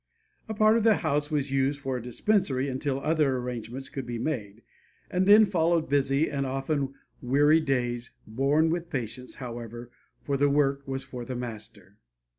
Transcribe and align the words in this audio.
A 0.49 0.55
part 0.55 0.77
of 0.77 0.83
the 0.83 0.95
house 0.95 1.29
was 1.29 1.51
used 1.51 1.79
for 1.79 1.95
a 1.95 2.01
dispensary 2.01 2.67
until 2.67 2.99
other 3.01 3.37
arrangements 3.37 3.87
could 3.87 4.07
be 4.07 4.17
made, 4.17 4.63
and 5.11 5.27
then 5.27 5.45
followed 5.45 5.87
busy 5.89 6.27
and 6.27 6.43
often 6.43 6.95
weary 7.21 7.59
days, 7.59 8.09
borne 8.25 8.71
with 8.71 8.89
patience, 8.89 9.35
however, 9.35 9.91
for 10.23 10.37
the 10.37 10.49
work 10.49 10.87
was 10.87 11.03
for 11.03 11.23
the 11.23 11.35
Master. 11.35 11.97